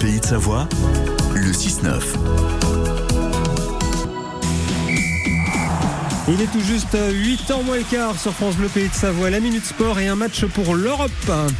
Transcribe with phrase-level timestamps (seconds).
[0.00, 0.66] Pays de Savoie,
[1.34, 2.99] le 6-9.
[6.32, 9.30] Il est tout juste 8 ans moins le quart sur France Bleu Pays de Savoie.
[9.30, 11.10] La Minute Sport et un match pour l'Europe.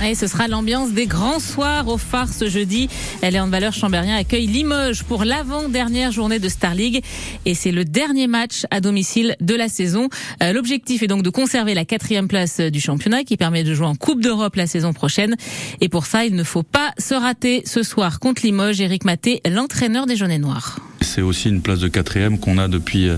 [0.04, 2.88] Et ce sera l'ambiance des grands soirs au phare ce jeudi.
[3.20, 7.02] en Valeur Chambérien accueille Limoges pour l'avant-dernière journée de Star League.
[7.46, 10.08] Et c'est le dernier match à domicile de la saison.
[10.40, 13.86] Euh, l'objectif est donc de conserver la quatrième place du championnat qui permet de jouer
[13.86, 15.34] en Coupe d'Europe la saison prochaine.
[15.80, 18.80] Et pour ça, il ne faut pas se rater ce soir contre Limoges.
[18.80, 20.78] Eric Maté, l'entraîneur des jaunes et noirs.
[21.10, 23.16] C'est aussi une place de quatrième qu'on a depuis, euh,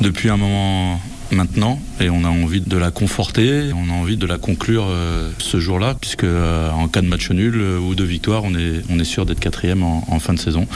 [0.00, 1.00] depuis un moment
[1.32, 5.32] maintenant et on a envie de la conforter, on a envie de la conclure euh,
[5.38, 9.00] ce jour-là puisque euh, en cas de match nul ou de victoire on est, on
[9.00, 10.68] est sûr d'être quatrième en, en, fin de saison.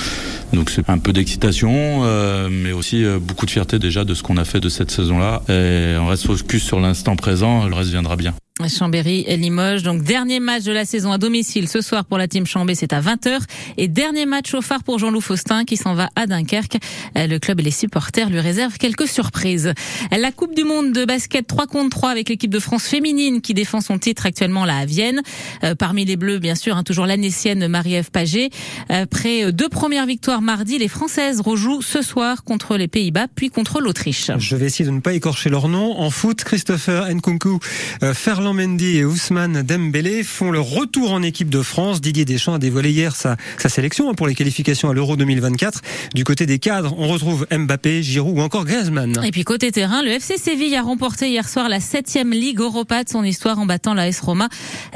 [0.52, 2.02] Donc c'est un peu d'excitation
[2.50, 5.96] mais aussi beaucoup de fierté déjà de ce qu'on a fait de cette saison-là et
[5.96, 8.34] on reste focus sur l'instant présent, le reste viendra bien.
[8.66, 9.84] Chambéry et Limoges.
[9.84, 12.92] Donc dernier match de la saison à domicile ce soir pour la team Chambé, c'est
[12.92, 13.40] à 20h.
[13.76, 16.78] Et dernier match au phare pour Jean-Loup Faustin qui s'en va à Dunkerque.
[17.16, 19.73] Euh, le club et les supporters lui réservent quelques surprises.
[20.10, 23.54] La Coupe du Monde de basket 3 contre 3 avec l'équipe de France féminine qui
[23.54, 25.22] défend son titre actuellement là à Vienne.
[25.62, 28.50] Euh, parmi les Bleus, bien sûr, hein, toujours l'annécienne Marie-Ève Paget.
[28.88, 33.80] Après deux premières victoires mardi, les Françaises rejouent ce soir contre les Pays-Bas puis contre
[33.80, 34.30] l'Autriche.
[34.38, 35.98] Je vais essayer de ne pas écorcher leur nom.
[35.98, 37.59] En foot, Christopher Nkunku,
[38.02, 38.15] euh,
[38.52, 42.01] Mendy et Ousmane Dembélé font le retour en équipe de France.
[42.01, 45.80] Didier Deschamps a dévoilé hier sa, sa sélection hein, pour les qualifications à l'Euro 2024.
[46.15, 49.21] Du côté des cadres, on retrouve Mbappé, Giroud ou encore Griezmann.
[49.24, 53.05] Et puis côté terrain, le FC Séville a remporté hier soir la septième Ligue Europa
[53.05, 54.49] de son histoire en battant la S Roma.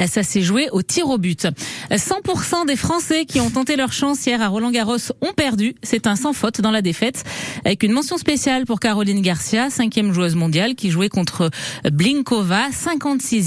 [0.06, 1.48] Ça s'est joué au tir au but.
[1.91, 5.75] 100% des Français qui ont tenté leur chance hier à Roland Garros ont perdu.
[5.83, 7.25] C'est un sans faute dans la défaite.
[7.64, 11.50] Avec une mention spéciale pour Caroline Garcia, cinquième joueuse mondiale qui jouait contre
[11.91, 13.41] Blinkova, 56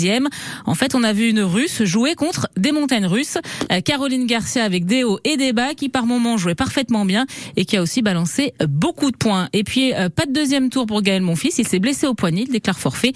[0.65, 3.37] en fait, on a vu une Russe jouer contre des montagnes russes.
[3.71, 7.25] Euh, Caroline Garcia avec des hauts et des bas qui par moments jouait parfaitement bien
[7.55, 9.49] et qui a aussi balancé beaucoup de points.
[9.53, 11.57] Et puis, euh, pas de deuxième tour pour Gaël Monfils.
[11.57, 13.13] Il s'est blessé au poignet, il déclare forfait.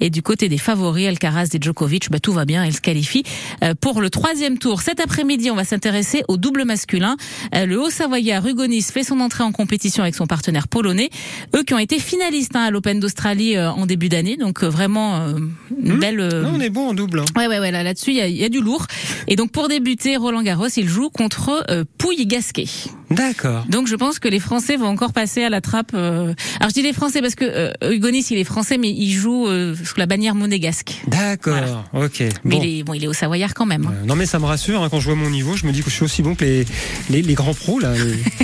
[0.00, 2.64] Et du côté des favoris, Alcaraz et Djokovic, bah, tout va bien.
[2.64, 3.24] Il se qualifie
[3.62, 4.80] euh, pour le troisième tour.
[4.80, 7.16] Cet après-midi, on va s'intéresser au double masculin.
[7.52, 11.10] Le Haut-Savoyard Rugonis fait son entrée en compétition avec son partenaire polonais.
[11.54, 14.36] Eux qui ont été finalistes hein, à l'Open d'Australie en début d'année.
[14.36, 15.98] Donc vraiment une mmh.
[16.28, 17.20] Belle on est bon en double.
[17.20, 17.24] Hein.
[17.36, 17.70] Ouais, ouais, ouais.
[17.70, 18.86] Là, là-dessus, il y a, du lourd.
[19.28, 22.66] Et donc, pour débuter, Roland Garros, il joue contre euh, Pouille Gasquet.
[23.12, 23.64] D'accord.
[23.68, 25.92] Donc, je pense que les Français vont encore passer à la trappe.
[25.94, 29.12] Euh, alors, je dis les Français parce que euh, Hugonis, il est français, mais il
[29.12, 31.02] joue euh, sous la bannière monégasque.
[31.06, 31.84] D'accord.
[31.92, 32.22] Ok.
[32.44, 33.86] Mais il est, bon, il est au Savoyard quand même.
[33.86, 34.06] Hein.
[34.06, 35.56] non, mais ça me rassure hein, quand je vois mon niveau.
[35.56, 36.64] Je me dis que je suis aussi bon que les
[37.10, 37.92] les, les grands pros là.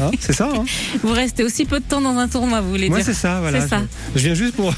[0.01, 0.51] Hein, c'est ça.
[0.55, 0.65] Hein
[1.03, 3.41] vous restez aussi peu de temps dans un tournoi, vous voulez Moi, dire c'est ça.
[3.41, 3.67] Voilà.
[3.67, 3.83] Ça.
[4.15, 4.75] Je, viens juste pour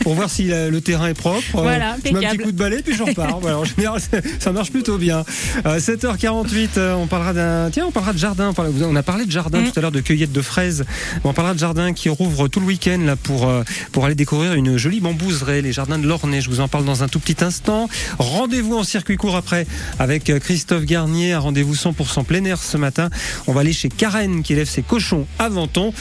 [0.00, 1.42] pour voir si le terrain est propre.
[1.52, 1.96] Voilà.
[2.04, 3.40] je petit coup de balai puis je repars.
[3.40, 4.00] voilà, en général,
[4.38, 5.24] ça marche plutôt bien.
[5.64, 8.52] 7h48, on parlera d'un tiens, on parlera de jardin.
[8.56, 9.70] On a parlé de jardin mm.
[9.70, 10.84] tout à l'heure de cueillette de fraises.
[11.24, 14.54] On parlera de jardin qui rouvre tout le week-end là pour euh, pour aller découvrir
[14.54, 16.40] une jolie bambouseraie, les jardins de l'Ornay.
[16.40, 17.88] Je vous en parle dans un tout petit instant.
[18.18, 19.66] Rendez-vous en circuit court après
[19.98, 21.36] avec euh, Christophe Garnier.
[21.36, 23.10] Rendez-vous 100% plein air ce matin.
[23.46, 25.92] On va aller chez Karen qui élève ses cochons à Venton.